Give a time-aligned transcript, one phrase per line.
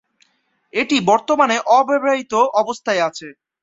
[0.73, 3.27] এটি বর্তমানে অব্যবহৃত অবস্থায় আছে।